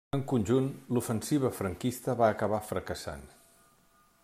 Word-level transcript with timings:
En 0.17 0.21
conjunt, 0.29 0.69
l'ofensiva 0.97 1.51
franquista 1.59 2.17
va 2.23 2.31
acabar 2.37 2.63
fracassant. 2.73 3.25